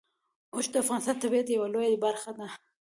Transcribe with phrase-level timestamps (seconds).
[0.53, 2.47] اوښ د افغانستان د طبیعت یوه لویه برخه ده.